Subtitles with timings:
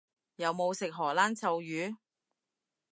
[0.37, 1.95] 有冇食荷蘭臭魚？